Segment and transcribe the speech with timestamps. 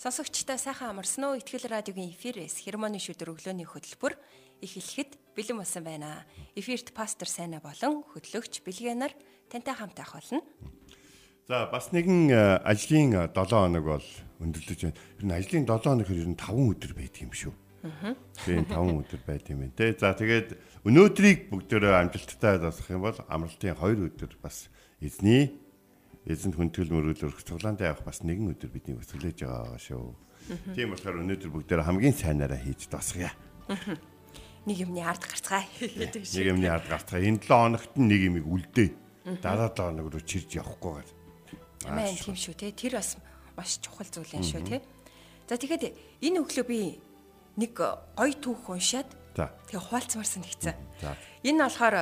[0.00, 1.36] Сонсогчдаа сайхан амарсан уу?
[1.36, 4.16] Итгэл радиогийн эфирээс Хермоны шүдэр өглөөний хөтөлбөр
[4.64, 6.24] эхлэхэд бэлэн болсон байна.
[6.56, 9.12] Эфирт пастор Сайна болон хөтлөгч Бэлгэнаар
[9.52, 10.40] тантай хамт авах болно.
[11.44, 14.08] За бас нэгэн э, ажлын э, 7 хоног бол
[14.40, 14.96] өндөрлөж байна.
[15.20, 17.52] Ер нь ажлын 7 хоног ер нь 5 өдөр байдаг юм шүү.
[17.84, 18.16] Аа.
[18.40, 19.76] Тийм 5 өдөр байд юм байна.
[19.76, 20.56] Тэ за тэгээд
[20.88, 25.60] өнөөдрийг бүгдөө амжилттай дуусгах юм бол амралтын 2 өдөр бас эзний
[26.28, 30.12] эзэнт хүндэтгэл мөрөөл өрх цуглаантай явах бас нэгэн өдөр бидний өсвөлж байгаа шүү.
[30.76, 33.32] Тийм болохоор өнөөдөр бүгдөө хамгийн сайнаараа хийж дуусгая.
[34.66, 38.88] Нэг юмны ард гарцгаая гэдэг Нэг юмны ард гартаа энэ 7 хоногт нэг юмыг үлдээ.
[39.40, 41.08] Дараа 7 хоног руу чирж явахгүйгээр.
[41.88, 42.68] Амин тийм шүү те.
[42.76, 43.16] Тэр бас
[43.56, 44.84] маш чухал зүйл юм шүү те.
[45.48, 47.00] За тэгэхэд энэ өглөө би
[47.56, 50.76] нэг гой түүх уншаад тэгээ хуалцмарсан нэгцэн.
[51.48, 51.96] Энэ болохоор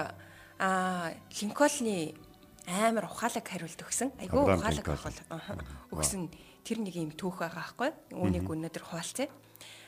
[0.59, 2.19] аа Линкольны
[2.69, 4.12] амар ухаалаг хариулт өгсөн.
[4.20, 4.84] Айгүй ухаалаг
[5.33, 5.56] аха,
[5.91, 6.28] өгсөн
[6.64, 7.91] тэр нэг юм түүх байгаа байхгүй.
[8.12, 9.28] Үүнийг өнөөдөр хуваалцъя.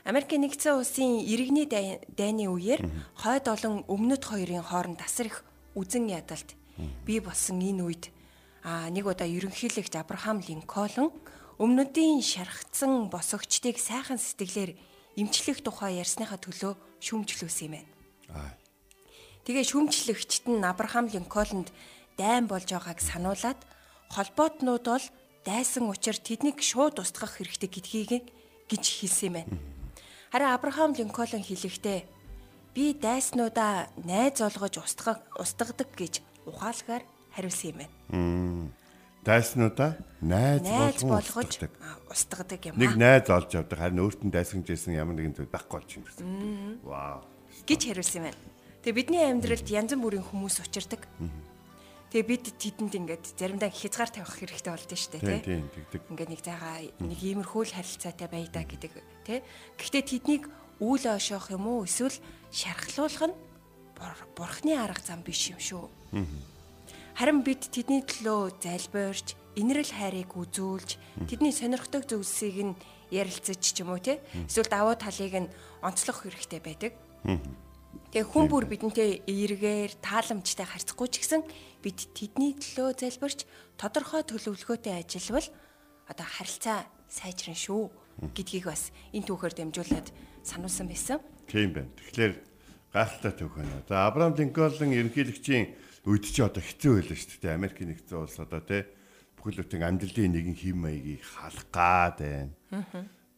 [0.09, 2.89] Америкийн нэгдсэн улсын иргэний дай- дайны үеэр
[3.21, 5.45] хойд олон өмнөд хоёрын хооронд тасар их
[5.77, 6.57] үзен ядалт
[7.05, 8.05] бий болсон энэ үед
[8.65, 11.13] а нэг удаа ерөнхийлөгч Абрахам Линкольн
[11.61, 14.73] өмнөдийн шархацсан босогчдыг сайхан сэтгэлээр
[15.21, 16.73] эмчлэх тухай ярьсныхаа төлөө
[17.05, 17.93] шүүмжлүүлсэн юм байна.
[18.33, 18.57] Аа.
[19.45, 21.69] Тэгээ шүмжлэгчт нь Абрахам Линкольнд
[22.21, 23.57] дайн болж байгааг сануулад
[24.13, 25.07] холбоотнууд бол
[25.49, 28.29] дайсан учраас тэднийг шууд устгах хэрэгтэй гэдгийг
[28.69, 29.57] гэж хэлсэн юм байна.
[30.33, 32.05] Харин Абрахам Линкольн хэлэхдээ
[32.77, 37.03] би дайснуудаа найз олгож устгах устгадаг гэж ухаалгаар
[37.35, 38.71] хариулсан юм байна.
[39.25, 41.57] Дайснуудаа найз болгож
[42.13, 42.61] устгадаг.
[42.69, 45.77] юм Нэг аа найз олж авдаг харин өөрт нь дайсан жисэн ямар нэгэн зүйл байхгүй
[45.77, 46.27] болж юм гэсэн.
[46.85, 47.25] Вау.
[47.65, 48.41] гэж хариулсан юм байна.
[48.81, 51.05] Тэгээ бидний амьдралд янз бүрийн хүмүүс учирдаг.
[52.11, 55.43] Тэгээ бид тэдэнд ингээд заримдаа хязгаар тавих хэрэгтэй шүү дээ, Тийм тий?
[55.47, 56.01] тийм тэгдэг.
[56.11, 59.39] ингээд нэг заагаа нэг иймэрхүү л харилцаатай байдаа гэдэг тий.
[59.79, 60.45] Гэхдээ тэднийг
[60.83, 62.19] үйл ошоох юм уу эсвэл
[62.51, 63.37] шархлуулах нь
[64.35, 65.87] бурхны арга зам биш юм шүү.
[67.15, 72.79] Харин бид тэдний төлөө залбиорч, инрэл хайрыг үзүүлж, тэдний сонирхдаг зүйлсийг нь
[73.15, 74.19] ярилцаж ч юм уу тий.
[74.49, 75.53] Эсвэл давуу талыг нь
[75.85, 76.93] онцлох хэрэгтэй байдаг.
[78.11, 81.43] Тэгээ хүн бүр бидэнтэй эргээр тааламжтай харьцахгүй ч гэсэн
[81.79, 83.47] бид тэдний төлөө залбирч
[83.79, 85.47] тодорхой төлөвлөгөөтэй ажиллавал
[86.11, 87.91] одоо харилцаа сайжрна шүү
[88.35, 90.09] гэдгийг бас энэ түүхээр дамжуулаад
[90.43, 91.19] сануулсан байсан.
[91.47, 91.91] Тийм байна.
[91.99, 92.35] Тэгэхээр
[92.91, 93.83] гайхалтай түүх байна.
[93.87, 95.67] За Абрахам Линкольн ерөнхийлөгчийн
[96.07, 97.59] үед чи одоо хэцүү байлаа шүү дээ.
[97.59, 98.83] Америкийн нэгдсэн улс одоо тий
[99.39, 102.53] бүхэл бүтэн амьдралын нэгэн хэм маягийг халах гад байна.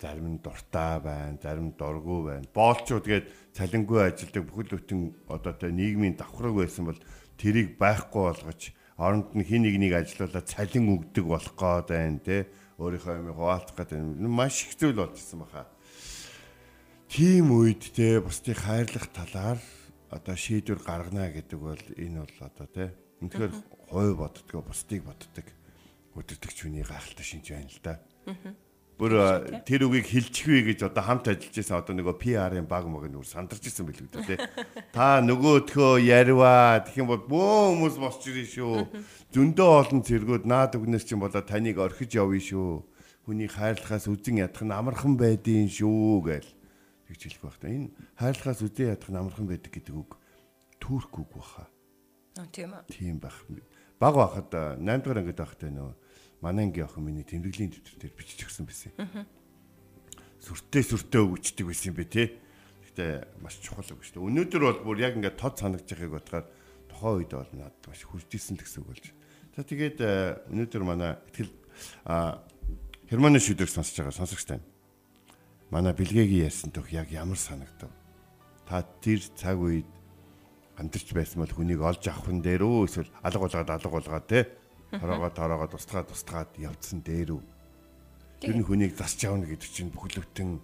[0.03, 2.51] Зарим нь дуртай байна, зарим нь дургүй байна.
[2.51, 6.99] Боолчууд гээд цалингүй ажилдаг бүхэл бүтэн одоо тий нийгмийн давхраг байсан бол
[7.39, 12.41] тэрийг байхгүй болгож оронд нь хин нэг нэг ажиллуулаад цалин өгдөг болох гээд байна тий
[12.83, 15.71] өөрийнхөө юм хуваалцах гэдэг нь маш их зүйл болчихсон баха.
[17.07, 19.63] Тийм үед те бусдыг хайрлах талаар
[20.11, 22.85] одоо шийдвэр гаргана гэдэг бол энэ бол одоо те
[23.23, 23.53] үнэхээр
[23.87, 25.47] хой боддгоо бусдыг боддог
[26.19, 27.95] өдөртөгч хүний гайхалтай шинж байна л да.
[29.03, 29.19] Бүр
[29.67, 33.67] тэр үгийг хилчихвэ гэж одоо хамт ажиллаж байсан одоо нөгөө PR-ын баг мог нүр сандарч
[33.67, 34.47] исэн билүү дээ те.
[34.95, 38.75] Та нөгөөдхөө ярваа гэх юм бол бөө хүмүүс босч ирэн шүү.
[39.35, 42.87] Зөндөө олон зэргүүд наад өгнөөс чинь болоо таныг орхиж явъя шүү.
[43.27, 46.51] Хүний хайрлахаас үзен ядах нь амархан байдгийн шүү гээл
[47.11, 47.75] тэгж хэлэх байх та.
[47.75, 47.91] Энэ
[48.23, 50.15] хайрлахаас үзэн ядах нь амархан байдаг гэдэг үг
[50.79, 51.67] түүрх үг баха.
[52.55, 52.87] Тийм үү.
[52.87, 53.35] Тийм байх.
[53.99, 55.91] Баг байхад 8 дахь ангид байхдаа нөө
[56.43, 58.91] манай ангийн охин миний тэмдэглэлийн дэвтэр дээр бичиж өгсөн байсан.
[60.43, 62.25] Сүртэй сүртэй өгчдөг байсан юм бэ те.
[62.91, 64.27] Гэтэ маш чухал үг шүү дээ.
[64.27, 66.47] Өнөөдөр бол бүр яг ингээд тод санагдж байгааг бодохоор
[66.91, 69.05] тухайн үед бол надад маш хүрдийсэн гэсэн үг болж.
[69.55, 71.55] За тэгээд э, өнөөдөр манай ихтгэл
[73.07, 74.67] Германы шүдэр сонсож байгаа сонсогч тань.
[75.71, 77.93] Манай бэлгээгийн ярьсан төх яг ямар санагдав?
[78.67, 79.87] Та тэр цаг үед
[80.81, 84.49] амьдарч байсан бол хүнийг олж авах нь дээр үү эсвэл алга болгоод алга болгоод те
[84.93, 87.43] хороогоод хороогоод устгаад устгаад явцсан дээр үү?
[88.43, 90.61] Тэр нь хүнийг засч явна гэдэг чинь бүхэл бүтэн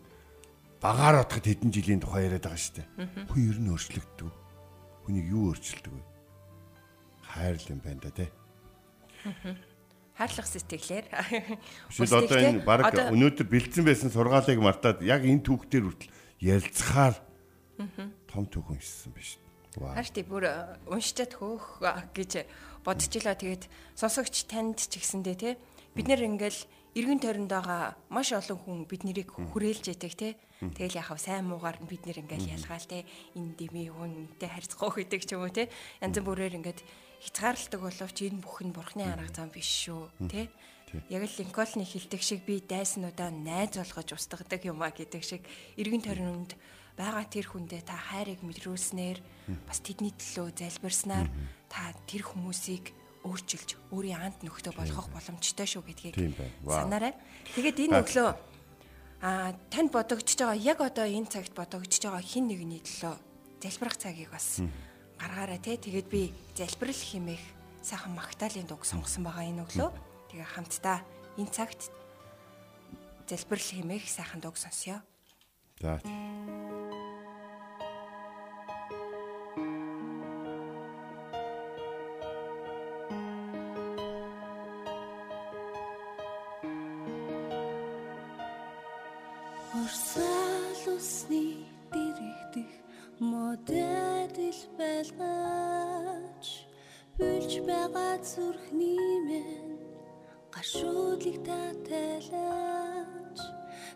[0.82, 2.88] багаар бодоход хэдэн жилийн тухай яриад байгаа шүү дээ.
[3.30, 4.30] Хүн ер нь өөрчлөгддөг.
[5.06, 6.02] Хүнийг юу өөрчилдөг вэ?
[7.22, 8.26] Хайр л юм байна да те
[10.18, 11.06] Хайрлах сэтгэлээр.
[11.94, 16.10] Шил одоо энэ баг өнөөдөр бэлдсэн байсан сургаалыг мартаад яг энэ түүхтэр хүртэл
[16.42, 17.14] ярилцахаар
[18.26, 19.38] том түүхэн ирсэн биш.
[19.38, 19.47] Вау.
[19.78, 20.54] Харин тий бүр э,
[20.90, 21.82] уншичаад хөөх
[22.14, 22.46] гэж
[22.82, 23.34] бодчихлоо.
[23.38, 23.64] Тэгээд
[23.94, 25.50] сонсогч танд ч гэсэндээ те
[25.94, 26.60] бид нэр ингээл
[26.98, 30.34] эргэн тойронд байгаа маш олон хүн бид нарыг хүрээлж яадаг те.
[30.58, 33.06] Тэгэл яхав сайн муугаар нь бид нэр ингээл ялгаал те.
[33.38, 35.70] Энэ дими хүнтэй харьцах гэдэг ч юм уу те.
[36.02, 36.80] Янз бүрээр ингээд
[37.22, 40.50] хязгаарладаг боловч энэ бүх нь бурхны арга зам биш шүү те.
[41.12, 45.42] Яг л Линкольны хилдэг шиг би дайснуудаа найз болгож устгадаг юм а гэдэг шиг
[45.76, 46.56] эргэн тойронд
[46.98, 49.18] байгаа тэр хүндээ та хайрыг мэдрүүлснээр
[49.64, 51.30] бас тэдний төлөө залбирснаар
[51.70, 52.90] та тэр хүмүүсийг
[53.22, 56.16] өөрчилж өөрийн ант нөхдөд болгох боломжтой шүү гэдгийг
[56.66, 57.14] санаарай.
[57.54, 58.30] Тэгээд энэ өглөө
[59.22, 63.14] а танд бодогдож байгаа яг одоо энэ цагт бодогдож байгаа хин нэгний төлөө
[63.62, 64.62] залбирах цагийг бас
[65.18, 65.76] гаргаарай те.
[65.76, 67.42] Тэгээд би залбирал химэх
[67.82, 69.90] сайхан магтаалын дуг сонгосон байгаа энэ өглөө.
[70.30, 71.02] Тэгээ хамтдаа
[71.34, 71.90] энэ цагт
[73.26, 75.02] залбирал химэх сайхан дуг сонсъё.
[75.82, 75.98] За.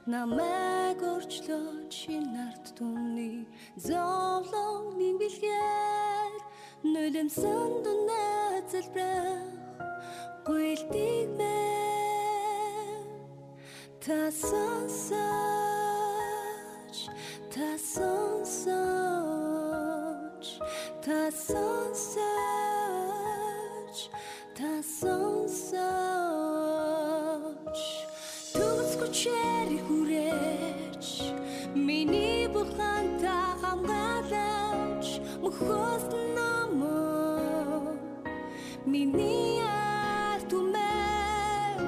[0.02, 3.46] Намайг өрчлөөч шинэ арт түмний
[3.78, 6.42] зовлонны бэлгээр
[6.82, 9.46] Нулимсэн дүнээ зэлбрэх
[10.42, 13.06] гуйлтыг мэн.
[14.02, 15.22] Та сонсож,
[17.54, 17.78] та
[38.86, 41.78] миний арт түмэн,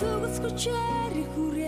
[0.00, 1.65] төгсгөө чэри хүрээч,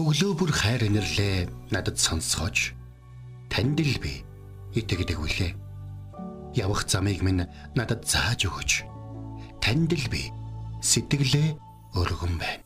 [0.00, 2.72] Өглөө бүр хайр инэрлээ надад сонсгооч.
[3.52, 4.24] Танд л би
[4.72, 5.52] итгэдэг үлээ.
[6.56, 7.44] Явах замыг минь
[7.76, 8.88] надад зааж өгөөч.
[9.60, 10.32] Танд л би
[10.80, 11.52] сэтгэлээ
[12.00, 12.64] өргөн байна.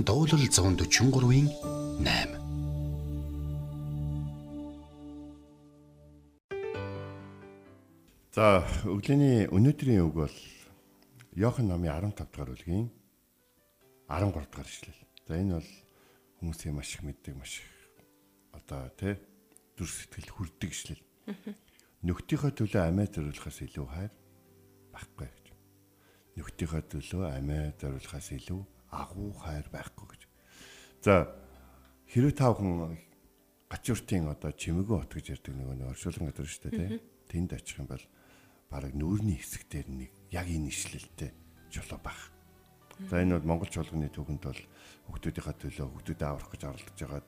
[0.00, 1.52] Дуулал 143-ийн
[2.00, 2.32] 8
[8.32, 10.36] За өглөөний өнөөдрийн үг бол
[11.36, 12.88] Иохан номын 15 дахь бүлгийн
[14.08, 15.00] 13 дахь ишлэл.
[15.28, 15.68] За энэ бол
[16.40, 17.70] хүмүүсийн маш их мэддэг маш их
[18.52, 19.16] одоо тий
[19.76, 21.02] дүр сэтгэл хүрдэг ишлэл.
[22.06, 24.12] Нөхдийнхөө төлөө амиа зориулахаас илүү хайр
[24.92, 25.46] байхгүй гэж.
[26.36, 28.60] Нөхдийнхөө төлөө амиа зориулахаас илүү
[28.92, 30.22] агуу хайр байхгүй гэж.
[31.04, 31.28] За
[32.08, 32.96] хэрвээ таавхан
[33.68, 37.00] гачууртын одоо чимээгөө хот гэж ярьдаг нэг нэг оршуулган газар шүү дээ тий.
[37.26, 38.04] Тэнд очих юм бол
[38.70, 41.30] бараг нүүрний хэсэг дээр нэг яг энэ ишлэлтэй
[41.74, 42.35] жолоо баг.
[43.04, 44.62] За энэ бол Монгол чуулганы түүхэнд бол
[45.12, 47.26] хүүхдүүдийнхаа төлөө хүүхдүүдэд аврах гэж оролдож байгаад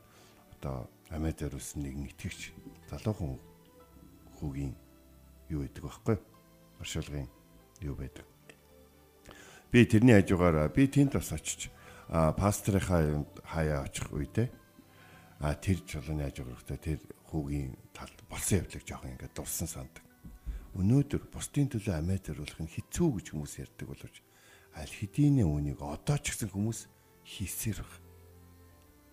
[0.56, 0.76] одоо
[1.12, 2.40] амиа дээрүүлсэн нэгэн итгэгч
[2.88, 3.36] залуухан
[4.40, 4.72] хүүгийн
[5.52, 6.16] юу гэдэг байхгүй
[6.80, 7.28] оршуулгын
[7.84, 8.24] юу байдаг.
[9.68, 11.68] Би тэрний хажуугаар би тэнд бас очиж
[12.08, 14.48] пастрынхаа хаяа очих үедээ
[15.44, 20.04] а тэр чулууны хажуугаар тэр хүүгийн талд болсон явдлыг жоохон ингээд дурсан сандаг
[20.78, 24.16] өнөөдөр бусдын төлөө амиа зориулах нь хэцүү гэж хүмүүс ярьдаг боловч
[24.76, 26.88] аль хэдийн үнийг одоо ч гэсэн хүмүүс
[27.24, 27.94] хийсээр баг.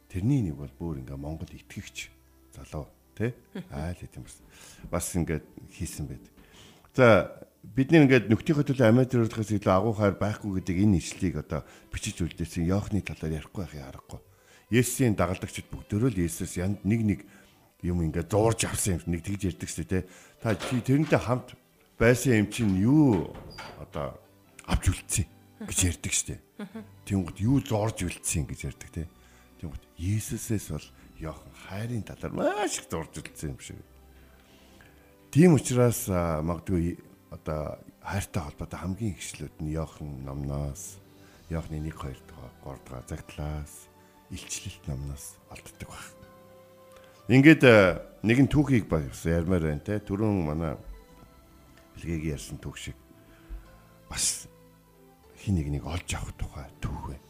[0.10, 2.12] Тэрний нэг бол бүр ингээ Монгол итгэгч
[2.56, 3.36] залуу тий
[3.72, 4.38] айл хэдийн бас
[4.92, 5.46] бас ингээд
[5.76, 6.26] хийсэн байд.
[6.96, 7.32] За
[7.64, 12.24] бидний ингээд нөхдийнхөө төлөө амиа зориулахаас илүү агуу хайр байхгүй гэдэг энэ ишлийг одоо бичиж
[12.24, 14.22] үлдээсэн Йохны талаар ярихгүй байхыг аргагүй.
[14.72, 17.20] Есүсийн дагалдагчид бүгдөө л Есүс янд нэг нэг
[17.84, 20.04] юм ингээд зуурж авсан юм нэг тэгж ярьдаг шүү дээ.
[20.42, 21.54] Та тэрнтэй хамт
[22.00, 23.36] байсан юм чинь юу
[23.82, 24.18] одоо
[24.66, 25.35] авч үлдсэн
[25.68, 26.40] гэж ярьдаг дээ.
[27.06, 29.10] Тэнгууд юу зуурж үлдсэн гэж ярьдаг те.
[29.62, 30.88] Тэнгууд Иесусээс бол
[31.20, 33.80] Йохан хайрын талаар маш их зурж үлдсэн юм шиг.
[35.32, 37.00] Тийм учраас магадгүй
[37.32, 41.00] одоо хайртай холбоотой хамгийн ихшлүүд нь Йохан номноос
[41.50, 43.90] Йохны 1 2 дугаар 3 дугаар загтлаас
[44.32, 46.06] илчлэлт номноос олддог баг.
[47.28, 47.64] Ингээд
[48.22, 49.98] нэгэн түүхийг бас ярмаар байна те.
[49.98, 50.78] Түрүүн манай
[51.96, 52.98] бэлгийг ярьсан түүх шиг
[54.10, 54.48] бас
[55.46, 57.22] хин нэгнийг олж авах тухай түүх байна.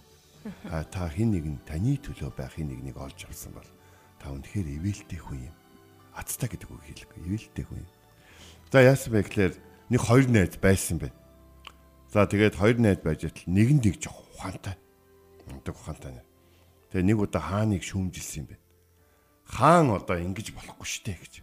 [0.72, 3.68] А та хин нэгэн таны төлөө байх хин нэгнийг олж авсан бол
[4.24, 5.56] та үнэхээр ивэлтэй хүн юм.
[6.16, 7.92] Ацтай гэдэг үг хэлэхгүй ивэлтэй хүн юм.
[8.72, 9.54] За яасан бэ гэхээр
[9.92, 11.20] нэг хоёр найз байсан байна.
[12.08, 14.80] За тэгээд хоёр найз байж тал нэг нь dig жоох ухаантай.
[15.52, 16.24] Ундаг ухаантай.
[16.96, 18.64] Тэгээ нэг удаа хааныг шүүмжилсэн юм бэ
[19.46, 21.34] хаан одоо ингэж болохгүй штэ гэж.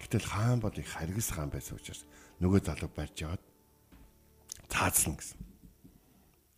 [0.00, 2.08] Гэтэл хаан бол их харгас хаан байсан учраас
[2.40, 3.42] нөгөө залуу барьж яваад
[4.72, 5.36] цаацлан гэсэн.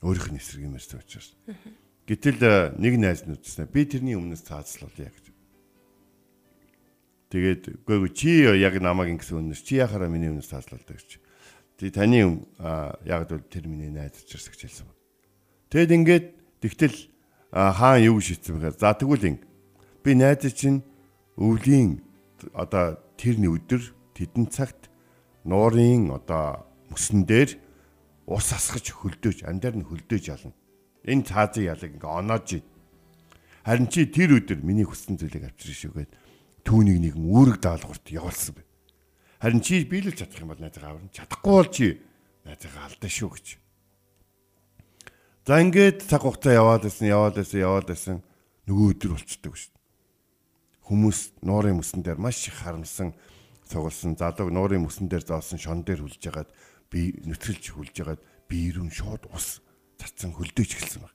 [0.06, 1.35] Өөрийнх нь эсрэг юм ярьсан учраас.
[2.06, 3.66] Гэтэл э, нэг найз нь үзсэн.
[3.66, 5.26] Би тэрний өмнөөс цаацлуулъя гэж.
[7.35, 11.18] Тэгээд үгүй чи яг намайг ингэсэн өмнөөс чи яхаараа миний өмнөөс цаацлуулдаг гэж.
[11.83, 12.47] Тэг таны
[13.02, 14.87] яг л тэр миний найз учраас гэж хэлсэн.
[15.75, 16.26] Тэгэд ингээд
[16.62, 16.97] тэгтэл
[17.50, 19.54] хаан юу шийдсэн бэхээр за тэгвэл ингэ
[20.04, 20.85] Би найз чинь
[21.40, 22.04] өвлийн
[22.52, 23.80] одоо тэрний өдөр
[24.12, 24.92] тэдэн цагт
[25.49, 27.56] нуурын одоо мөсөн дээр
[28.26, 30.52] ус асгаж хөлдөөж амдаар нь хөлдөөж ялна.
[31.04, 32.64] Энэ цаазын ялыг ингээ оноож ийн.
[33.64, 36.12] Харин чи тэр өдөр миний хүссэн зүйлийг авчирч шүүгээд
[36.64, 38.66] түүнийг нэгэн үүрэг даалгаварт явуулсан бай.
[39.40, 41.12] Харин чи биелүүлж чадах юм бол найзгаа аварна.
[41.12, 41.87] Чадахгүй бол чи
[42.45, 43.47] найзгаа алдаа шүү гэж.
[45.45, 48.16] За ингээд цаг хугацаа яваад байсан, яваад байсан, яваад байсан
[48.64, 49.75] нөгөө өдөр болцдог шүү
[50.88, 53.14] хүмүүс нуурын мөсөн дээр маш их харамсан
[53.69, 56.50] цугласан залуу нуурын мөсөн дээр зоосон шон дээр хүлж ягаад
[56.94, 59.58] би нүтрэлж хүлж ягаад би ирүүн шууд ус
[59.98, 61.14] цацсан хөлдөөж эхэлсэн баг.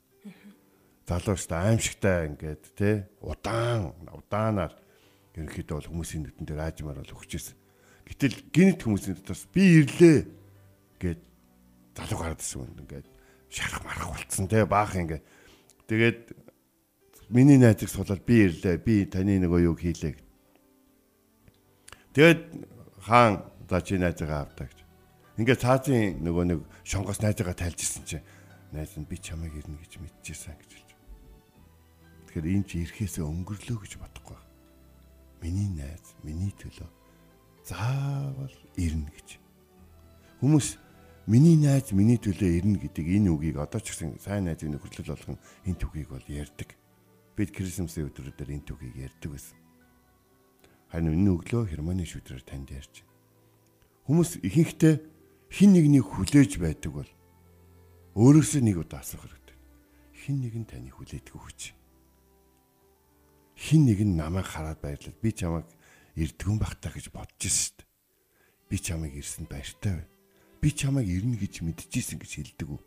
[1.08, 4.76] Залуу шүү дээ аимшигтай ингээд те удаан удаанаар
[5.40, 7.56] ерөнхийдөө бол хүмүүсийн нүдэн дээр аажмаар бол өгчээсэн.
[8.12, 10.20] Гэтэл гинт хүмүүсийн дотроос би ирлээ
[11.00, 11.22] гэд
[11.96, 13.08] залуу гараад ирсэн ингээд
[13.48, 15.24] шарах марах болцсон те баах ингээд
[15.88, 16.20] тэгээд
[17.30, 18.78] миний найзыг суулаад би ирлээ.
[18.78, 20.18] Би таны нөгөө юг хийлээ.
[22.14, 22.42] Тэгээд
[23.06, 24.89] хаан за чи найзгаа авдаа гэж.
[25.40, 28.28] Ингээд цаазын нөгөө нэг шонгоос найзгаа тайлж ирсэн чинь
[28.76, 30.90] найз нь би чамайг ирнэ гэж мэдчихсэн гэж хэлж.
[32.28, 34.36] Тэгэхээр энэ чи ирэхээсээ өнгөрлөө гэж бодохгүй.
[35.40, 36.92] Миний найз, миний төлөө
[37.64, 39.40] заавал ирнэ гэж.
[40.44, 40.76] Хүмүүс
[41.32, 45.40] миний найз миний төлөө ирнэ гэдэг энэ үгийг одоо ч гэсэн сайн найзыг нөхөрлөл болгон
[45.64, 46.76] энэ түүхийг бол ярьдаг
[47.40, 49.56] бид Крисмсийн өдрүүдээр энэ түүхийг ярьдаг байсан.
[50.92, 53.08] Харин энэ өглөө Германы шүдрээр танд ярьж.
[54.04, 55.19] Хүмүүс ихэнхдээ
[55.50, 57.12] хин нэгнийг хүлээж байдаг бол
[58.16, 59.58] өөрөөсөө нэг удаа асуух хэрэгтэй.
[60.14, 61.74] Хин нэг нь таны хүлээдэг өгч.
[63.58, 65.66] Хин нэг нь намайг хараад баярлал би чамайг
[66.14, 67.88] эрдгэн бахтаа гэж бодож шүү дээ.
[68.70, 70.08] би чамайг ирсэнд баяртай байна.
[70.62, 72.82] Би чамайг ирнэ гэж мэдчихсэн гэж хэлдэг үү?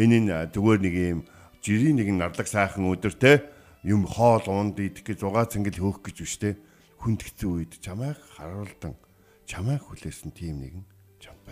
[0.00, 1.20] Энэ нь зүгээр нэг юм
[1.60, 3.44] жирийн нэг нарлаг сайхан өдөр те
[3.84, 6.56] юм хоол унд идэх гэж зугаа цэнгэл хөөх гэж биш те
[7.04, 8.96] хүнд хэцүү үед чамайг харуулдан
[9.44, 10.84] чамайг хүлээсэн тийм нэгэн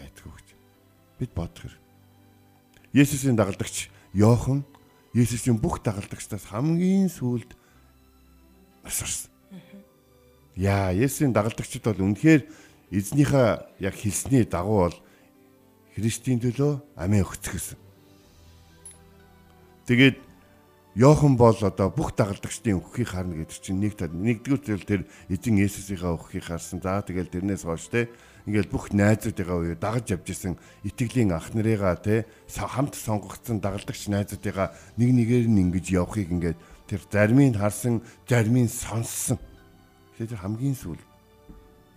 [0.03, 0.49] байдгүй гэж
[1.23, 1.81] бид бодох хэрэг.
[2.93, 4.67] Есүсийн дагалдагч Йохан
[5.15, 7.53] Есүсийн бүх дагалдагчдаас хамгийн сүүлд
[8.81, 9.29] насарсан.
[10.57, 12.49] Яа, Есүсийн дагалдагчид бол үнэхээр
[12.89, 14.97] эзнийхээ яг хэлсний дагуу бол
[15.93, 17.77] Христийн төлөө амиа өгцгөөсөн.
[19.85, 20.17] Тэгээд
[20.97, 26.17] Йохан бол одоо бүх дагалдагчдын өгөхийг харна гэдэг чинь нэг нэгдүгээр зүйл тэр эзэн Есүсийнхаа
[26.17, 26.81] өгөхийг харсан.
[26.81, 28.09] За тэгэл тэрнээс хойш те
[28.47, 34.75] ингээл бүх найзуудыгаа уу дагаж явж исэн итгэлийн ах нарыгаа те хамт сонгогдсон дагалдагч найзуудыгаа
[34.99, 36.59] нэг нэгээр нь ингэж явахыг ингээд
[36.91, 39.39] тэр зармийг харсан, зармийг сонссон.
[40.19, 41.01] Тэр хамгийн сүүл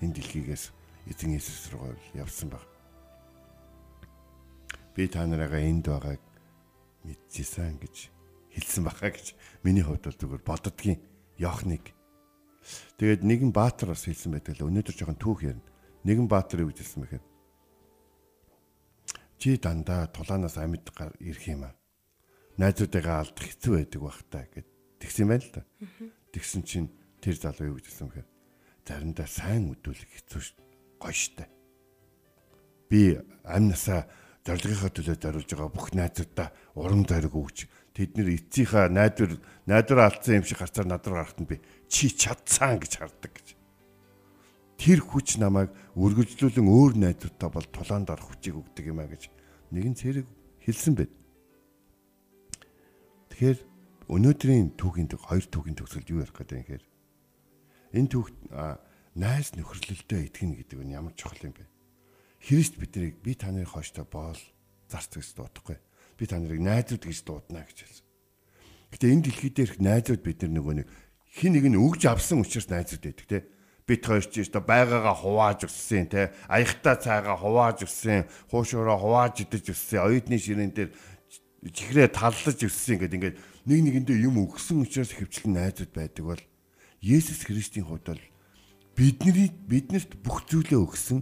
[0.02, 0.72] энэ дэлхийгээс
[1.10, 2.64] эзэн Есүс рүү явсан баг.
[4.96, 6.22] Би та нарыгаа энд байгааг
[7.04, 8.10] мэдчихсэн гэж
[8.56, 9.36] хэлсэн баха гэж
[9.66, 11.00] миний хувьд бол зүгээр боддгийн
[11.38, 11.92] Йохныг.
[12.98, 15.75] Тэгээд нэгэн баатар бас хэлсэн байдаг л өнөөдөр жоохон түүх ярина.
[16.06, 17.26] Нэгэн баатар юу гэжсэн бэхээр
[19.42, 21.74] чи дандаа тулаанаас амьд ирэх юм аа.
[22.62, 24.70] Найзуудыгаа алдах хэцүү байдаг бах та гэд
[25.02, 25.62] тэгсэн юм байна л да.
[26.30, 28.30] Тэгсэн чинь тэр залуу юу гэжсэн бэхээр
[28.86, 30.58] заримдаа сайн өдөлөх хэцүү шүү
[31.02, 31.50] гоё штэ.
[32.86, 34.06] Би амнасаа
[34.46, 37.66] зорилгынхаа төлөө зориулж байгаа бүх найзуудаа урам зориг өгч
[37.98, 41.58] тэд нэр эцсийнхаа найдвар найдвар алдсан юм шиг харцаар над руу гарахад би
[41.90, 43.34] чи чадсан гэж хардаг.
[44.76, 49.32] Тэр хүч намайг үргэлжлүүлэн өөр найзуудтай бол тулаанд орох хүчийг өгдөг юм а гэж
[49.72, 50.28] нэгэн цэрэг
[50.68, 51.12] хэлсэн байд.
[53.32, 53.60] Тэгэхээр
[54.12, 56.90] өнөөдрийн түүхийн төг хоёр түүхийн төгсөлд юу ярих гэдэг юм хэрэг.
[57.96, 58.28] Энэ түүх
[59.16, 61.64] найз нөхөрлөлдөө итгэнэ гэдэг нь ямар чухал юм бэ?
[62.44, 64.38] Христ биднийг би та нарын хойштой боол
[64.92, 65.80] зарц гэж дуудахгүй.
[66.20, 68.06] Би та нарыг найзууд гэж дуудана гэж хэлсэн.
[68.92, 70.88] Гэтэ энэ дэлхий дээрх найзууд бид нар нөгөө нэг
[71.32, 73.40] хин нэг нь өгж авсан учраас найзууд байдаг те.
[73.86, 76.34] Бид хоёр ч ёстой байгаагаа хувааж өссөн те.
[76.50, 80.90] Аягтаа цайгаа хувааж өссөн, хуушуураа хувааж идэж өссөн, оюутны ширээн дээр
[81.70, 83.38] чихрээ таллаж өссөн гэдэг ингээд
[83.70, 86.44] нэг нэгэндээ юм өгсөн учраас хөвчлэн найзууд байдаг бол
[87.02, 88.24] Есүс Христийн хувьд бол
[88.98, 91.22] бидний биднэрт бүх зүйлээ өгсөн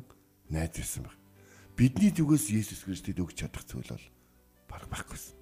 [0.51, 1.15] найз байсан баг.
[1.75, 4.05] Бидний зүгээс Есүс Христэд өгч чадах зүйл бол
[4.67, 5.35] баг баггүйсэн.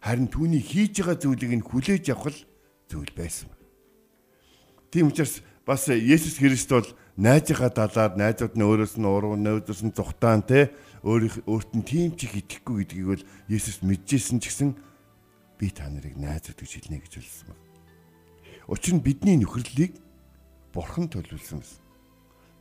[0.00, 2.40] Харин түүний хийж байгаа зүйлийг нь хүлээж авах л
[2.88, 3.52] зүйл байсан.
[4.90, 9.94] Тийм учраас бас Есүс Христ бол найзынхаа далаад найзууд нь өөрөөс нь уруу нөөдөөс нь
[9.94, 10.74] зүхтаан те
[11.06, 14.74] өөрийнх өөрт нь тийм ч их итгэхгүй гэдгийг бол Есүс мэдчихсэн ч гэсэн
[15.62, 17.58] би та нарыг найзууд гэж хэлнэ гэж хэлсэн баг.
[18.66, 19.94] Учир нь бидний нөхөрлөлийг
[20.74, 21.82] бурхан төлөвлөсөн байсан.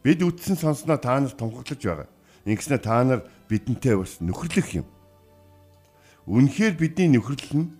[0.06, 2.10] Бид үтсэн сонсноо та нар тунхаглаж байгаа.
[2.46, 4.88] Ингэснээр та нар бидэнтэй бас нөхөрлөх юм.
[6.30, 7.74] Үнэхээр бидний нөхөрлөл нь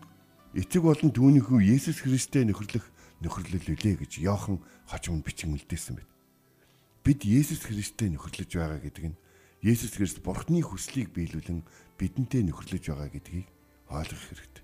[0.58, 6.12] эцэг болон түүнийхүү Есүс Христтэй нөхөрлөх нөхөрлөл үлээ гэж Иохан хожимд бичин үлдээсэн байт.
[7.04, 9.20] Бид Есүс Христтэй нөхөрлөж байгаа гэдэг нь
[9.64, 11.64] Есүс Христ Бурхны хүслийг биелүүлэн
[12.00, 13.48] бидэнтэй нөхөрлөж байгаа гэдгийг
[13.92, 14.64] ойлгох хэрэгтэй.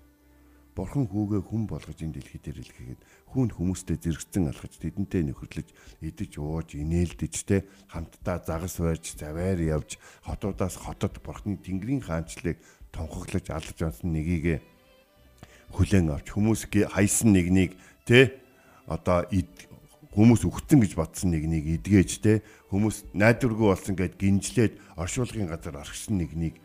[0.76, 5.68] Бурхан хүүгээ хүн болгож энэ дэлхий дээр илгээгээд хүн хүмүүстэй зэрэгцэн алхаж тэдэнтэй нөхөрлөж
[6.04, 12.60] идэж ууж инээлдэж те хамтдаа загас барьж заваар явж хотуудаас хотод Бурханы Тэнгэрийн хаанчлыг
[12.92, 14.60] тунхаглаж алж онсон нэгийг
[15.72, 17.72] хүлээн авч хүмүүс хайсан нэгнийг
[18.04, 18.36] те
[18.86, 19.26] одоо
[20.14, 22.40] хүмүүс өгцөн гэж батсан нэгнийг эдгээж те
[22.72, 26.56] хүмүүс найдваргүй болсон гэд гинжлээд оршуулгын газар орхисон нэгнийг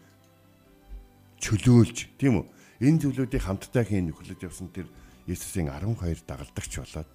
[1.42, 2.46] чөлөөлж тийм үү
[2.82, 4.90] Энэ зүйлүүдийг хамтдаа хийн нөхөрлөж явсан тэр
[5.30, 7.10] Есүсийн 12 дагалдагч болоод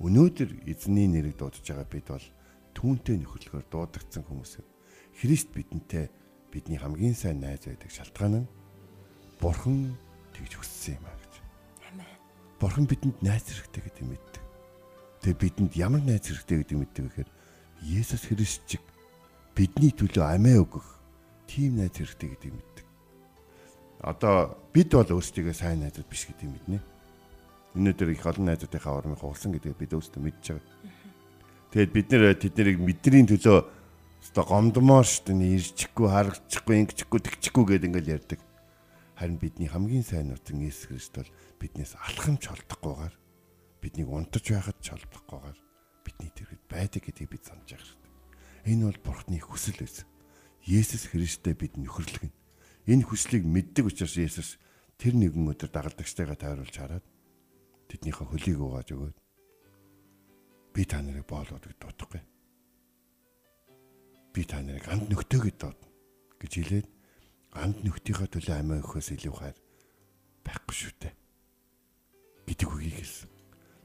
[0.00, 2.26] өнөөдөр эзний нэрийг дуудаж байгаа бид бол
[2.72, 4.64] түүнтэй нөхөрлөхөөр дуудагдсан хүмүүс.
[5.20, 6.08] Христ бидэнтэй
[6.48, 8.50] бидний хамгийн сайн найз байдаг шалтгаан нь
[9.44, 9.92] Бурхан
[10.32, 11.20] тэгж хүссэн юм а гэж.
[11.20, 11.21] Амен.
[12.62, 14.42] Бурхан бидэнд найз хэрэгтэй гэдэг мэддэг.
[15.26, 17.30] Тэгээ бидэнд ямар найз хэрэгтэй гэдэг мэддэг гэхээр
[17.82, 18.86] Есүс Христ чиг
[19.58, 20.86] бидний төлөө амиа өгөх
[21.50, 22.86] тийм найз хэрэгтэй гэдэг мэддэг
[24.02, 26.78] одоо бид бол өөрсдөө сайн найзууд биш гэдэг юм мэднэ.
[27.78, 30.66] Өнөөдөр их олон найзуудынхаа урмыг хугалсан гэдгийг бид өөрсдөө мэдж байгаа.
[31.70, 37.88] Тэгэд бид нэр тэднийг мэдрэний төлөө одоо гомдмоор шүү дээ ирчихгүй харагчихгүй ингэчихгүй тэгчихгүй гэдээ
[37.94, 38.40] ингээл ярьдаг.
[39.22, 41.30] Харин бидний хамгийн сайн нутгийн Иесус Христ бол
[41.62, 43.14] биднээс алхамч холдохгүйгээр
[43.78, 45.58] биднийг унтаж байхад ч холдохгүйгээр
[46.02, 48.74] бидний тэргэд байдаг гэдгийг бид санаж байгаа хэрэгтэй.
[48.74, 50.10] Энэ бол Бурхны хүсэл байсан.
[50.66, 52.34] Есүс Христтэй бид нөхөрлөгнө
[52.90, 54.58] энэ хүслийг мэддэг учраас Есүс
[54.98, 57.06] тэр нэгэн өдөр дагалдагчтайгаа тойруулж хараад
[57.94, 59.16] тэднийхээ хөлийг угааж өгөөд
[60.74, 62.26] би та нарыг боолоод дутахгүй.
[64.34, 65.86] би та нарыг анд нөхтөөгээд доодно
[66.42, 66.88] гэж хэлээд
[67.52, 69.56] анд нөхдийнхөө төлөө амиа өгөхөөс илүү хайр
[70.44, 71.14] байхгүй шүү дээ
[72.48, 73.28] гэдэг үгийг хэлсэн.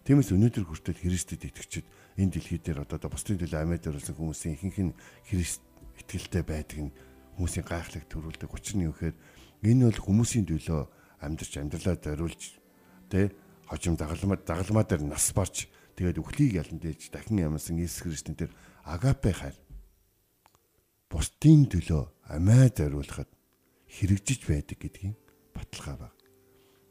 [0.08, 4.80] Тиймээс өнөөдөр хүртэл Христэд итгэгчид энэ дэлхий дээр одоо бусдын төлөө амьд өрөлсөн хүмүүсийн ихэнх
[4.88, 5.62] нь Христ
[6.00, 6.96] итгэлтэй байдаг нь
[7.36, 8.48] хүмүүсийн гайхлыг төрүүлдэг.
[8.48, 9.16] Учир нь юу гэхээр
[9.68, 10.82] энэ бол хүмүүсийн төлөө
[11.22, 12.42] амьдарч амьдралаа зориулж
[13.12, 13.36] тэ
[13.68, 15.68] хожим дагалмаа дагалмаа дээр нас барч
[16.00, 18.52] тэгээд үхлийг ялан дээж дахин ямсан Иесус Христэн дээр
[18.88, 19.58] агапе хайр
[21.12, 23.28] бусдын төлөө амиа зориулахад
[23.88, 25.16] хэрэгжиж байдаг гэдгийн
[25.56, 26.16] баталгаа баг.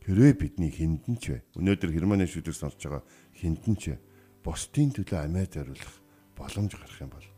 [0.07, 3.05] Хэрвээ бидний хиндэн ч вэ өнөөдөр Германы шүдэр сонсож байгаа
[3.35, 3.97] хиндэн ч вэ
[4.47, 5.95] бусдын төлөө амиа зориулах
[6.39, 7.29] боломж гарах юм бол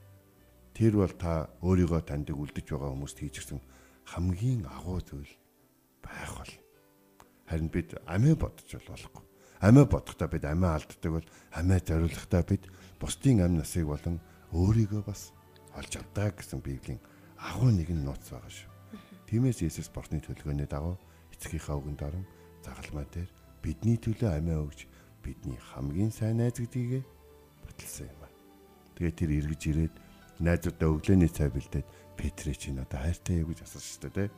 [0.77, 3.61] тэр бол та өөрийгөө таньдаг үлдэж байгаа хүмүүст хийж гисэн
[4.13, 5.33] хамгийн агуу зүйл
[6.05, 6.53] байх бол
[7.49, 9.25] харин бид амиа бодож болохгүй
[9.61, 11.27] амиа бодохдоо бид амиа алддаг бол
[11.59, 12.69] амиа зориулахдаа бид
[13.01, 14.21] бусдын амь насыг болон
[14.53, 15.33] өөрийгөө бас
[15.75, 17.01] олж авдаг гэсэн библийн
[17.37, 18.78] агуу нэгэн нууц байгаа шүү.
[19.29, 20.97] Тиймээс Иесус бурхны төлгөөний дагуу
[21.37, 22.25] эцгийнхаа үгэнд орон
[22.65, 23.29] загалмаа дээр
[23.61, 24.89] бидний төлөө амиа өгж
[25.21, 27.05] бидний хамгийн сайн найз гэдгийг
[27.69, 28.33] баталсан юм аа.
[28.97, 29.95] Тэгээд тэр эргэж ирээд
[30.41, 31.85] найзуудаа өглөөний цай бэлдээд
[32.17, 34.29] Петрэ чинь одоо хайртай юу гэж асууж шүү дээ.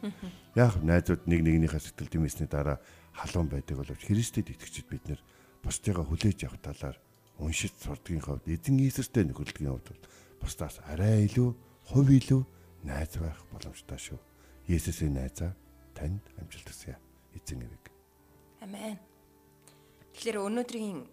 [0.59, 2.83] Яг найзууд нэг нэгнийхээ сэтгэл дэмэсний дараа
[3.15, 5.21] халуун байдаг боловч Христэд итгэгчид бид нэр
[5.65, 6.99] бусдыгаа хүлээж авах талаар
[7.39, 10.05] уншиж сурдгийн хувьд эзэн Иесустэй нөхөрлөгийн хувьд
[10.43, 11.49] бусдаас арай илүү
[11.89, 12.43] хувь илүү
[12.85, 14.30] найз байх боломжтой шүү.
[14.69, 15.57] Есүсийн найзаа
[15.95, 16.99] танд амжилт хүсье.
[17.37, 17.85] Эзэн эвэг.
[18.61, 18.99] Амен.
[20.13, 21.07] Тэгэхээр өнөөдрийн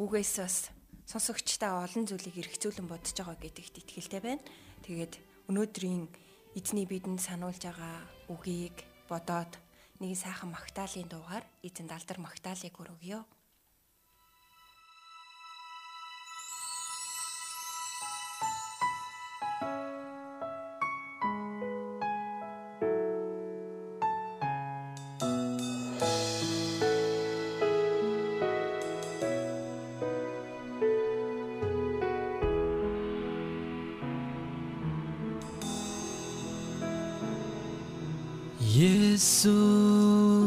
[0.00, 0.56] үгээс бас
[1.04, 4.44] сонсогчдаа олон зүйлийг эргцүүлэн бодож байгаа гэдэгт итгэлтэй байна.
[4.86, 5.20] Тэгээд
[5.52, 6.08] өнөөдрийн
[6.56, 9.52] эзний бидэнд сануулж байгаа үгийг бодоод
[10.00, 13.20] нэг сайхан магтаалын дуугаар эзэнд алдар магтаалыг өргөё.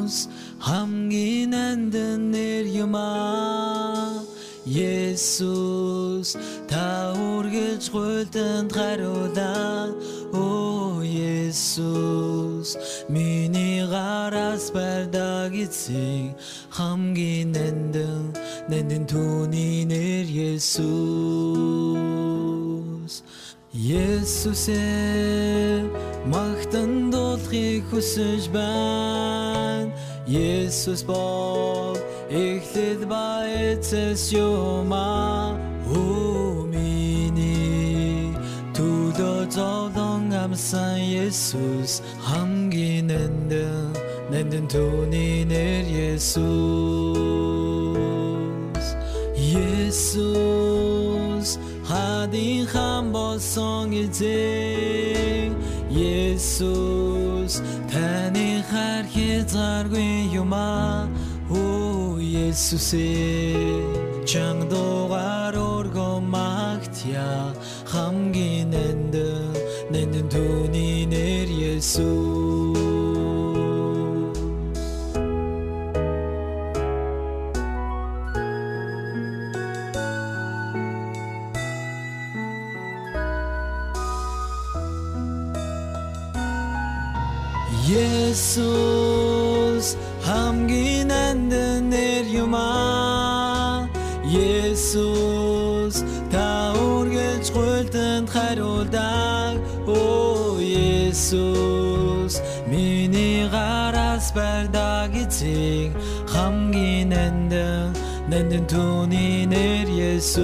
[0.07, 0.27] Есүс
[0.63, 4.23] хамгийн нандин нэр юма
[4.63, 6.29] Есүс
[6.69, 9.91] та үргэлж гуйлтанд хариулаа
[10.31, 16.39] О Есүс миний гараас бардаг эцэг
[16.71, 18.31] хамгийн нандин
[18.71, 20.23] нандин түүний нэр
[20.55, 20.87] Есүс
[23.75, 24.87] Есүсээ
[26.31, 29.36] магтан дуулахыг хүсэж байна.
[30.27, 31.95] Есүс бол
[32.27, 35.55] эхлээд ба эцэс юма
[35.87, 38.35] Оо миний
[38.75, 43.95] төлөө зовлон амсан Есүс хамгийн нандин
[44.27, 46.43] нандин түүний нэр Есүс
[49.87, 51.49] Есүс
[51.87, 54.76] хадин хам болсон эзэн
[59.47, 61.07] хар хязгааргүй юм аа.
[61.49, 63.79] Оо Есүсээ
[64.27, 67.55] чанга дугаар өргөө магтя
[67.87, 68.73] хамгийн
[108.57, 109.85] нандин түүний нэр
[110.17, 110.41] Есүс.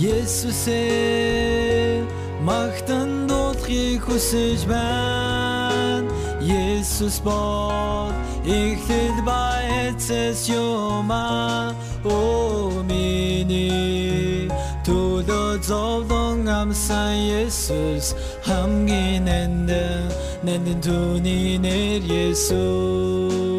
[0.00, 2.00] Есүсээ
[2.40, 6.08] магтан дуулахыг хүсэж байна.
[6.40, 8.08] Есүс бол
[8.46, 14.48] эхлэл ба эцэс юма о миний
[14.86, 18.16] төлөө зовлон амсан Есүс
[18.48, 20.08] хамгийн нандин
[20.42, 23.51] нандин түүний нэр Есүс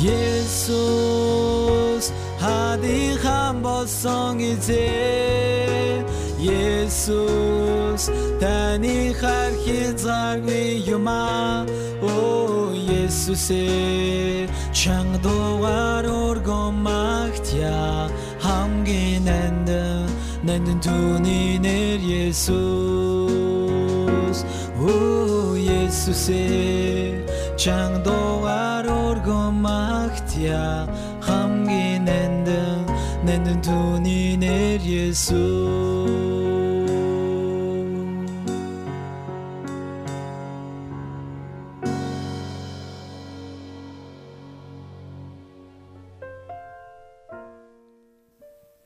[0.00, 1.36] Есүс
[2.40, 6.08] хадийн хам болсон эзэн
[6.40, 8.08] Есүс
[8.40, 11.66] таны хар хязгааргүй юма
[12.00, 18.08] О Есүсээ чанга дугаар өргөн магтя.
[18.40, 20.08] Хамгийн нандин
[20.48, 22.48] нандин түүний нэр Есүс
[24.80, 26.99] Оо Есүсээ
[27.60, 30.88] чанга дугаар өргөмагтя
[31.20, 32.88] хамгийн нандин
[33.20, 35.28] нандин түүний нэр Есүс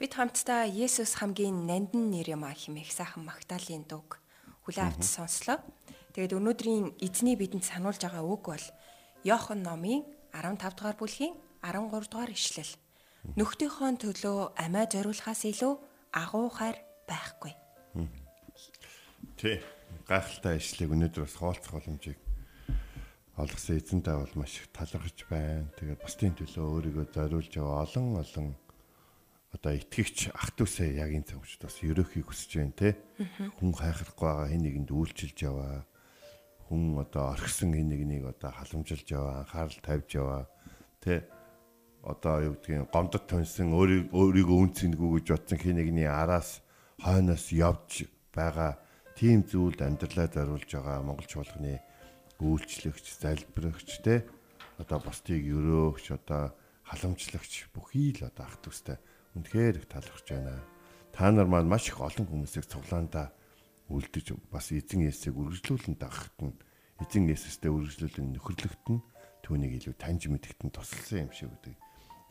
[0.02, 4.18] Бид хамтдаа Есүс хамгийн нандин нэр юм а хэмээх сайхан Магдалины дуг
[4.66, 5.62] хүлээн авч сонслоо.
[6.14, 8.66] Тэгээд өнөөдрийн эзний бидэнд сануулж байгаа үг бол
[9.26, 12.72] Иохан номын 15 дугаар бүлгийн 13 дугаар ишлэл.
[13.34, 15.74] Нөхдийнхөө төлөө амиа зориулахаас илүү
[16.14, 16.78] агуу хайр
[17.10, 17.52] байхгүй.
[19.34, 19.58] Тий.
[20.06, 22.20] Гайхалтай ишлэг өнөөдөр бас хоолцох боломжийг
[23.34, 25.66] олгосон эзэнтэй бол маш их талархаж байна.
[25.80, 28.46] Тэгээд бусдын төлөө өөрийгөө зориулж яваа олон олон
[29.50, 32.88] одоо итгэгч ах トゥ усээ яг энэ цагт бас ерөөхийг хүсэж байна те.
[33.58, 35.82] Хүн хайхрахгүй байгаа хин нэгэнд үйлчилж яваа.
[36.68, 40.44] Хүн одоо орхисон хин нэгнийг одоо халамжилж яваа, анхаарал тавьж яваа.
[41.02, 41.28] Тэ
[42.02, 46.64] одоо юу гэдгийг гомдод тонсон өөрийгөө үнцэнгүй гэж бодсон хин нэгний араас
[47.00, 48.80] хойноос явж байгаа
[49.16, 51.80] тийм зүйлд амьдралаа зориулж байгаа монгол чуулганы
[52.40, 54.24] үйлчлэгч, залбирагч те
[54.80, 56.52] одоо бусдыг өрөөгч одоо
[56.88, 58.98] халамжлагч бүхий л одоо ах トゥ устай
[59.34, 60.62] Үнэхээр их талархаж байна.
[61.10, 63.34] Та нар маань маш их олон хүмүүсийг цуглаандаа
[63.94, 66.54] үлдэж бас эзэн Есүсийг үргэлжлүүлэн дагахт нь
[66.98, 69.00] эзэн Есүстэй үргэлжлүүлэн нөхөрлөгт нь
[69.46, 71.74] түүнийг илүү таньж мэдгэт нь тусалсан юм шиг үүдэг.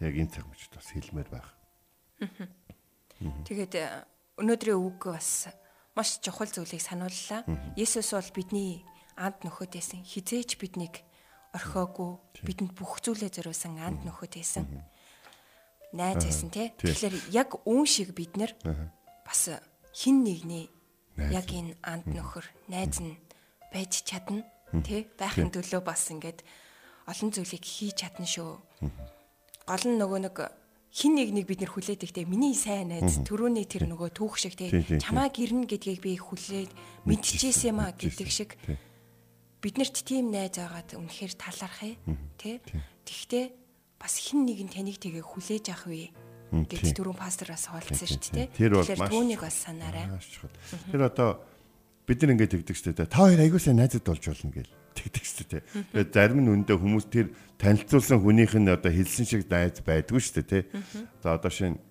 [0.03, 1.49] Яг энэ цаг мөчид бас хэлмээр байх.
[3.47, 3.85] Тэгээд э,
[4.41, 5.47] өнөөдрийн үг бас
[5.95, 7.45] маш чухал зүйлийг санууллаа.
[7.77, 8.83] Есүс бол бидний
[9.15, 10.01] анд нөхөд байсан.
[10.01, 11.05] Хизээч биднийг
[11.53, 14.65] орхиогүй бидэнд бүх зүйлээ зориулсан анд нөхөд байсан
[15.93, 16.73] найз байсан тий.
[16.81, 18.57] Тэгэхээр яг үн шиг бид нэр
[19.21, 19.53] бас
[19.93, 20.73] хин нэгний
[21.17, 23.17] яг энэ анд нөхөр найз нь
[23.73, 24.45] байж чадна
[24.81, 25.05] тий.
[25.17, 26.41] Байхын төлөө бас ингээд
[27.09, 28.57] олон зүйлийг хийж чадна шүү.
[29.67, 30.37] Гол нь нөгөө нэг
[30.93, 34.69] хин нэгнийг бид нэр хүлээдэг те миний сайн найз төрөний тэр нөгөө түүх шиг те
[35.01, 36.69] чамаа гэрнэ гэдгийг би хүлээд
[37.09, 38.53] мэдчихсэн юм а гэдэг шиг
[39.57, 41.97] биднэрт тийм найз байгаад үнэхээр талархъя
[42.37, 42.61] те
[43.09, 43.45] тэгтээ
[43.97, 46.13] бас хин нэг нь таныг тэгээ хүлээж авах вэ
[46.53, 48.47] гэж түрүүн пастораас хоолцсон шүү дээ.
[48.53, 50.05] Тэгэхээр түүнийг бас санаарай.
[50.93, 51.29] Тэр одоо
[52.05, 53.09] бид нар ингэж тэгдэг шүү дээ.
[53.09, 55.61] Та хоёр аягуулсаа найзад болж болно гэл тэгдэг шүү дээ.
[55.97, 60.43] Тэгээд зарим нь үндэ хүмүүс тэр танилцуулсан хүнийх нь одоо хэлсэн шиг найз байдгүй шүү
[60.45, 60.63] дээ.
[61.25, 61.81] За одоо шинэ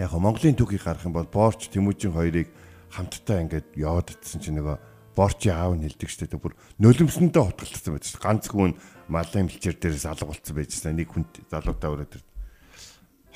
[0.00, 2.48] яг Монголын түүхийг харах юм бол Борч Тэмүүжин хоёрыг
[2.94, 4.76] хамтдаа ингээд яваад идсэн чинь нөгөө
[5.18, 6.38] борчи аав нь хэлдэг шүү дээ.
[6.40, 8.22] Бүр нулимсэндээ хутгалтсан байдаг шүү.
[8.22, 8.72] Ганц хүн
[9.10, 10.94] малын бэлчээр дээрээс алга болцсон байжсан.
[10.94, 12.22] Нэг хүн залуудаа өрөөд тэр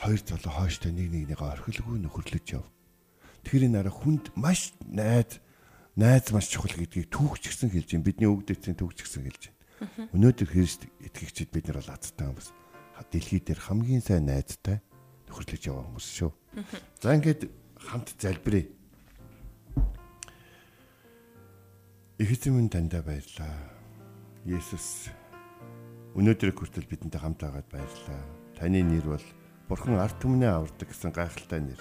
[0.02, 2.66] хоёр залуу хойштой нэг нэгнийгээ орхилгүй нөхөрлөж яв.
[3.46, 5.38] Тэр энэ араа хүнд маш найз
[5.94, 8.06] найз маш чухал гэдгийг түүхч гисэн хэлж байна.
[8.10, 10.10] Бидний өвд эцсийн түүхч гисэн хэлж байна.
[10.10, 12.50] Өнөөдөр Христ итгэгчид бид нар бол азтай хүмүүс.
[13.12, 14.82] Дэлхий дээр хамгийн сайн найзтай
[15.30, 16.30] нөхөрлөж яваа хүмүүс шүү.
[17.02, 18.66] За ингээд хамт залбирая
[22.22, 23.50] Их эзэн минь таньда баярлаа.
[24.46, 25.10] Есүс
[26.14, 28.22] өнөөдрийг хүртэл бидэнтэй хамт байгаад баярлаа.
[28.54, 29.26] Таны нэр бол
[29.72, 31.80] Бурхан ард түмнээ авардаг гэсэн гайхалтай нэр.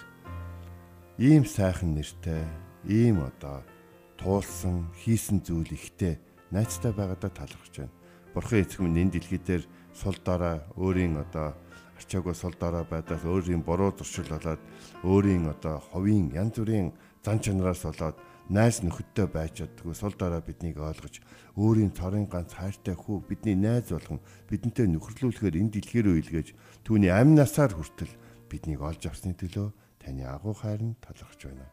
[1.19, 2.47] Ийм сайхан нэртэй,
[2.88, 3.67] ийм одоо
[4.15, 6.15] туулсан, хийсэн зүйл ихтэй
[6.56, 7.91] найцтай байгаадаа талархаж байна.
[8.32, 11.51] Бурхан эцэг минь энэ дэлхий дээр сул дорой өөрийн одоо
[11.99, 14.63] арчаагүй сул дорой байдаас өөрийн буруу зуршил болоод
[15.04, 16.95] өөрийн одоо ховын янз бүрийн
[17.27, 18.15] зан чанараас болоод
[18.52, 21.24] найс нөхөдтэй байж чаддгүй сул дараа биднийг ойлгож
[21.56, 24.20] өөрийн цорын ганц хайртай хүү бидний найз болгон
[24.52, 26.48] бидэнтэй нөхөрлүүлэхээр энэ дэлхий рүү илгээж
[26.84, 28.12] түүний амь насаар хүртэл
[28.52, 29.72] биднийг олж авсны төлөө
[30.04, 31.64] таны агуу хайр нь талархж байна.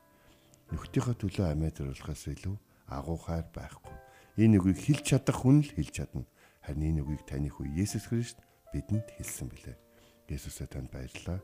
[0.70, 2.56] Нөхдийнхөө төлөө амиа зориулахаас илүү
[2.94, 3.96] агуу хайр байхгүй.
[4.38, 6.22] Энэ үгийг хэлж чадах хүн л хэлж чадна.
[6.62, 8.38] Харин энэ үгийг таны хүү Есүс Христ
[8.70, 9.76] бидэнд хэлсэн билээ.
[10.30, 11.42] Есүсээ танд баярлалаа.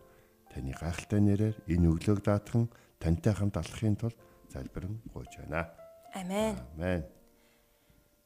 [0.52, 2.70] Таны гайхалтай нэрээр энэ өглөөг даатхан
[3.02, 4.18] тантай хамт алхахын тулд
[4.54, 5.68] залбирэн гуйж байна.
[6.14, 6.54] Амен.
[6.78, 7.02] Амен.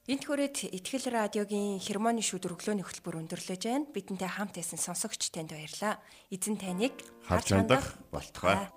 [0.09, 3.89] Энд хүрээд Итгэл радиогийн хермоны шүдэр өглөөний хөтөлбөр өндөрлөж байна.
[3.93, 6.01] Бидэнтэй хамт байсан сонсогч танд баярлаа.
[6.33, 6.97] Эзэн таныг
[7.29, 8.73] харж хандах болтугай.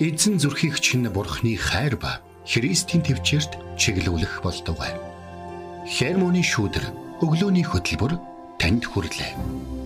[0.00, 4.96] Эзэн зүрхийг чинь бурхны хайр ба Христийн төвчөрт чиглүүлэх болтугай.
[5.84, 6.84] Хермоны шүдэр
[7.20, 8.16] өглөөний хөтөлбөр
[8.56, 9.83] танд хүрэлээ.